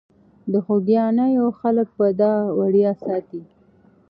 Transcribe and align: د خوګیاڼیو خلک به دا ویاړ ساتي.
د 0.51 0.53
خوګیاڼیو 0.65 1.45
خلک 1.59 1.87
به 1.97 2.07
دا 2.21 2.33
ویاړ 2.57 2.95
ساتي. 3.05 3.41